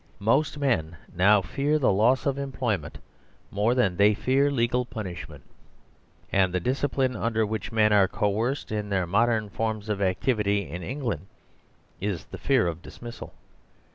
Most 0.17 0.57
men 0.57 0.97
now 1.15 1.43
fear 1.43 1.77
the 1.77 1.91
loss 1.93 2.25
of 2.25 2.39
employment 2.39 2.97
more 3.51 3.75
than 3.75 3.95
they 3.97 4.15
fear 4.15 4.49
legal 4.49 4.83
punishment, 4.83 5.43
and 6.31 6.51
the 6.51 6.59
discipline 6.59 7.15
under 7.15 7.45
which 7.45 7.71
men 7.71 7.93
are 7.93 8.07
coerced 8.07 8.71
in 8.71 8.89
their 8.89 9.05
modern 9.05 9.47
forms 9.47 9.89
of 9.89 10.01
ac 10.01 10.17
tivity 10.23 10.67
in 10.67 10.81
England 10.81 11.27
is 11.99 12.25
the 12.25 12.39
fear 12.39 12.65
of 12.65 12.81
dismissal. 12.81 13.31